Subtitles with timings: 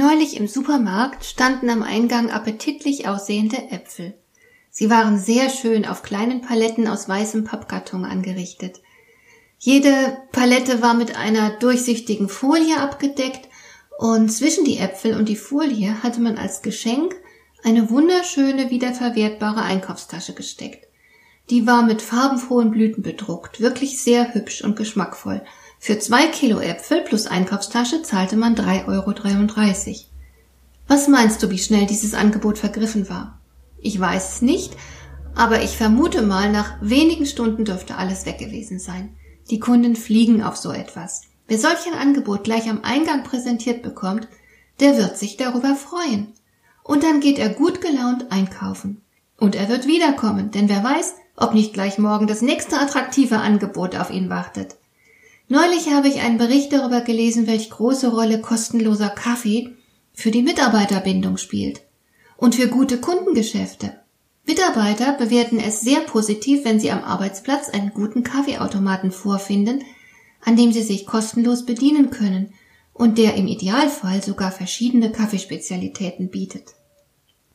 [0.00, 4.14] Neulich im Supermarkt standen am Eingang appetitlich aussehende Äpfel.
[4.70, 8.80] Sie waren sehr schön auf kleinen Paletten aus weißem Pappkarton angerichtet.
[9.58, 13.50] Jede Palette war mit einer durchsichtigen Folie abgedeckt
[13.98, 17.14] und zwischen die Äpfel und die Folie hatte man als Geschenk
[17.62, 20.86] eine wunderschöne wiederverwertbare Einkaufstasche gesteckt.
[21.50, 25.42] Die war mit farbenfrohen Blüten bedruckt, wirklich sehr hübsch und geschmackvoll
[25.82, 29.94] für zwei Kilo Äpfel plus Einkaufstasche zahlte man 3,33 Euro.
[30.86, 33.40] Was meinst du, wie schnell dieses Angebot vergriffen war?
[33.78, 34.76] Ich weiß es nicht,
[35.34, 39.16] aber ich vermute mal, nach wenigen Stunden dürfte alles weg gewesen sein.
[39.48, 41.22] Die Kunden fliegen auf so etwas.
[41.48, 44.28] Wer solch ein Angebot gleich am Eingang präsentiert bekommt,
[44.80, 46.34] der wird sich darüber freuen.
[46.82, 49.00] Und dann geht er gut gelaunt einkaufen.
[49.38, 53.96] Und er wird wiederkommen, denn wer weiß, ob nicht gleich morgen das nächste attraktive Angebot
[53.96, 54.76] auf ihn wartet.
[55.52, 59.74] Neulich habe ich einen Bericht darüber gelesen, welch große Rolle kostenloser Kaffee
[60.12, 61.80] für die Mitarbeiterbindung spielt
[62.36, 63.98] und für gute Kundengeschäfte.
[64.46, 69.82] Mitarbeiter bewerten es sehr positiv, wenn sie am Arbeitsplatz einen guten Kaffeeautomaten vorfinden,
[70.40, 72.54] an dem sie sich kostenlos bedienen können
[72.92, 76.76] und der im Idealfall sogar verschiedene Kaffeespezialitäten bietet.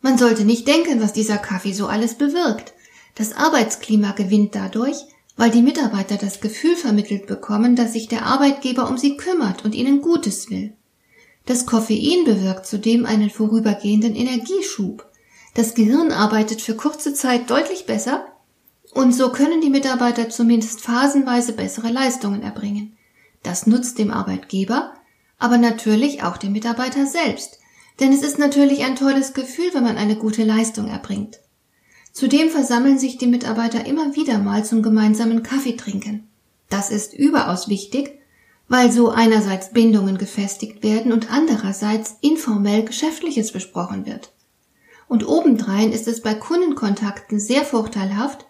[0.00, 2.74] Man sollte nicht denken, was dieser Kaffee so alles bewirkt.
[3.14, 4.96] Das Arbeitsklima gewinnt dadurch,
[5.36, 9.74] weil die Mitarbeiter das Gefühl vermittelt bekommen, dass sich der Arbeitgeber um sie kümmert und
[9.74, 10.72] ihnen Gutes will.
[11.46, 15.06] Das Koffein bewirkt zudem einen vorübergehenden Energieschub.
[15.54, 18.26] Das Gehirn arbeitet für kurze Zeit deutlich besser
[18.92, 22.96] und so können die Mitarbeiter zumindest phasenweise bessere Leistungen erbringen.
[23.42, 24.94] Das nutzt dem Arbeitgeber,
[25.38, 27.58] aber natürlich auch dem Mitarbeiter selbst,
[28.00, 31.40] denn es ist natürlich ein tolles Gefühl, wenn man eine gute Leistung erbringt.
[32.14, 36.28] Zudem versammeln sich die Mitarbeiter immer wieder mal zum gemeinsamen Kaffeetrinken.
[36.70, 38.20] Das ist überaus wichtig,
[38.68, 44.32] weil so einerseits Bindungen gefestigt werden und andererseits informell Geschäftliches besprochen wird.
[45.08, 48.46] Und obendrein ist es bei Kundenkontakten sehr vorteilhaft,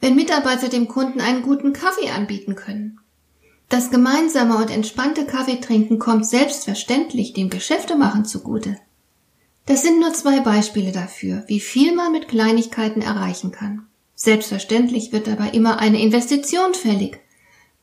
[0.00, 2.98] wenn Mitarbeiter dem Kunden einen guten Kaffee anbieten können.
[3.68, 8.78] Das gemeinsame und entspannte Kaffeetrinken kommt selbstverständlich dem Geschäftemachen zugute.
[9.66, 13.86] Das sind nur zwei Beispiele dafür, wie viel man mit Kleinigkeiten erreichen kann.
[14.14, 17.20] Selbstverständlich wird dabei immer eine Investition fällig,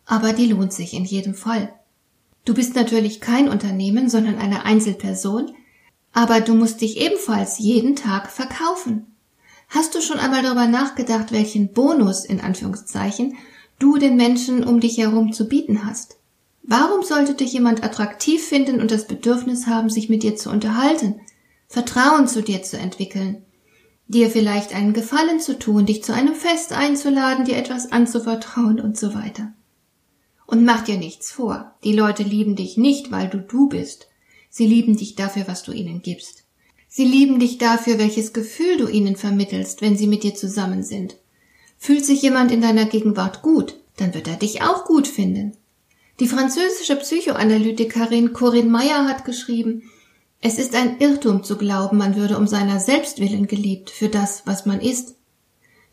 [0.05, 1.73] aber die lohnt sich in jedem Fall.
[2.45, 5.51] Du bist natürlich kein Unternehmen, sondern eine Einzelperson,
[6.13, 9.15] aber du musst dich ebenfalls jeden Tag verkaufen.
[9.69, 13.37] Hast du schon einmal darüber nachgedacht, welchen Bonus in Anführungszeichen
[13.77, 16.17] du den Menschen um dich herum zu bieten hast?
[16.63, 21.21] Warum sollte dich jemand attraktiv finden und das Bedürfnis haben, sich mit dir zu unterhalten,
[21.71, 23.45] Vertrauen zu dir zu entwickeln,
[24.07, 28.97] dir vielleicht einen Gefallen zu tun, dich zu einem Fest einzuladen, dir etwas anzuvertrauen und
[28.97, 29.53] so weiter.
[30.47, 31.75] Und mach dir nichts vor.
[31.83, 34.07] Die Leute lieben dich nicht, weil du du bist.
[34.49, 36.43] Sie lieben dich dafür, was du ihnen gibst.
[36.87, 41.17] Sie lieben dich dafür, welches Gefühl du ihnen vermittelst, wenn sie mit dir zusammen sind.
[41.77, 45.55] Fühlt sich jemand in deiner Gegenwart gut, dann wird er dich auch gut finden.
[46.19, 49.83] Die französische Psychoanalytikerin Corinne Meyer hat geschrieben,
[50.41, 54.43] es ist ein Irrtum zu glauben, man würde um seiner selbst willen geliebt für das,
[54.45, 55.15] was man ist.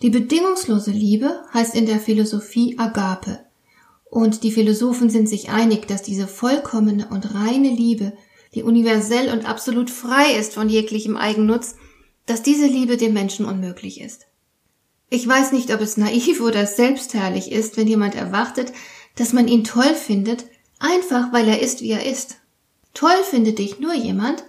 [0.03, 3.41] Die bedingungslose Liebe heißt in der Philosophie Agape.
[4.09, 8.13] Und die Philosophen sind sich einig, dass diese vollkommene und reine Liebe,
[8.55, 11.75] die universell und absolut frei ist von jeglichem Eigennutz,
[12.25, 14.27] dass diese Liebe dem Menschen unmöglich ist.
[15.11, 18.73] Ich weiß nicht, ob es naiv oder selbstherrlich ist, wenn jemand erwartet,
[19.17, 20.47] dass man ihn toll findet,
[20.79, 22.37] einfach weil er ist, wie er ist.
[22.97, 24.43] Toll findet dich nur jemand,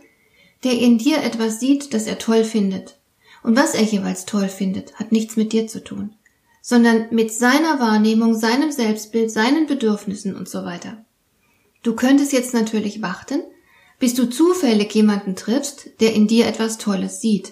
[0.63, 2.97] der in dir etwas sieht, das er toll findet.
[3.43, 6.15] Und was er jeweils toll findet, hat nichts mit dir zu tun,
[6.61, 11.03] sondern mit seiner Wahrnehmung, seinem Selbstbild, seinen Bedürfnissen und so weiter.
[11.83, 13.41] Du könntest jetzt natürlich warten,
[13.99, 17.51] bis du zufällig jemanden triffst, der in dir etwas Tolles sieht.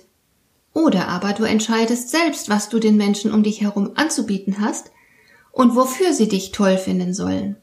[0.71, 4.91] Oder aber du entscheidest selbst, was du den Menschen um dich herum anzubieten hast
[5.51, 7.57] und wofür sie dich toll finden sollen.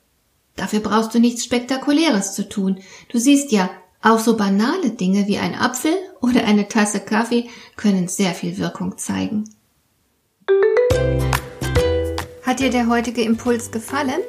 [0.57, 2.81] Dafür brauchst du nichts Spektakuläres zu tun.
[3.09, 3.71] Du siehst ja,
[4.03, 8.99] auch so banale Dinge wie ein Apfel oder eine Tasse Kaffee können sehr viel Wirkung
[8.99, 9.45] zeigen.
[12.43, 14.21] Hat dir der heutige Impuls gefallen?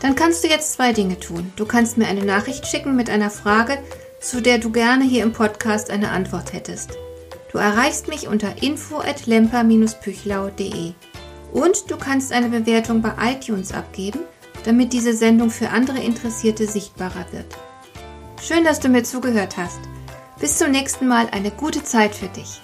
[0.00, 1.52] Dann kannst du jetzt zwei Dinge tun.
[1.56, 3.78] Du kannst mir eine Nachricht schicken mit einer Frage,
[4.20, 6.92] zu der du gerne hier im Podcast eine Antwort hättest.
[7.50, 10.92] Du erreichst mich unter info at lemper-püchlau.de.
[11.52, 14.20] Und du kannst eine Bewertung bei iTunes abgeben,
[14.64, 17.46] damit diese Sendung für andere Interessierte sichtbarer wird.
[18.42, 19.80] Schön, dass du mir zugehört hast.
[20.40, 22.60] Bis zum nächsten Mal eine gute Zeit für dich.